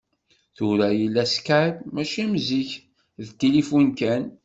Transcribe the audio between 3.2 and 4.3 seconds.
d tilifun kan.